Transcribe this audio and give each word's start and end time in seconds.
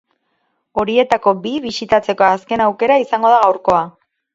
Horietako 0.83 1.35
bi 1.45 1.53
bisitatzeko 1.67 2.29
azken 2.33 2.67
aukera 2.73 3.01
izango 3.09 3.37
da 3.37 3.41
gaurkoa. 3.49 3.89